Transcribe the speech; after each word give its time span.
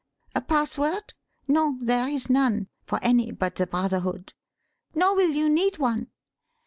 A 0.33 0.41
password? 0.41 1.13
No, 1.47 1.77
there 1.79 2.07
is 2.07 2.27
none 2.27 2.69
for 2.87 2.97
any 3.03 3.31
but 3.31 3.55
the 3.57 3.67
Brotherhood. 3.67 4.33
Nor 4.95 5.15
will 5.15 5.29
you 5.29 5.47
need 5.47 5.77
one. 5.77 6.07